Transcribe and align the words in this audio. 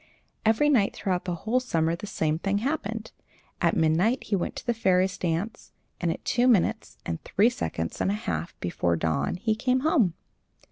Every 0.47 0.67
night 0.67 0.95
throughout 0.95 1.25
the 1.25 1.35
whole 1.45 1.59
summer 1.59 1.95
the 1.95 2.07
same 2.07 2.39
thing 2.39 2.57
happened. 2.57 3.11
At 3.61 3.77
midnight 3.77 4.23
he 4.23 4.35
went 4.35 4.55
to 4.55 4.65
the 4.65 4.73
fairies' 4.73 5.15
dance; 5.19 5.73
and 5.99 6.11
at 6.11 6.25
two 6.25 6.47
minutes 6.47 6.97
and 7.05 7.23
three 7.23 7.51
seconds 7.51 8.01
and 8.01 8.09
a 8.09 8.15
half 8.15 8.59
before 8.59 8.95
dawn 8.95 9.35
he 9.35 9.53
came 9.53 9.81
home. 9.81 10.15